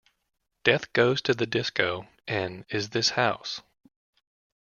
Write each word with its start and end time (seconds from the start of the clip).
"Death 0.63 0.93
Goes 0.93 1.21
To 1.21 1.35
The 1.35 1.45
Disco" 1.45 2.07
and 2.27 2.65
"Is 2.69 2.89
This 2.89 3.11
House? 3.11 3.61